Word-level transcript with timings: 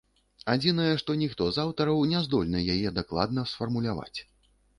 Адзінае, 0.53 0.93
што 1.01 1.15
ніхто 1.23 1.49
з 1.57 1.61
аўтараў 1.65 2.01
не 2.15 2.23
здольны 2.29 2.63
яе 2.77 2.95
дакладна 2.97 3.45
сфармуляваць. 3.53 4.19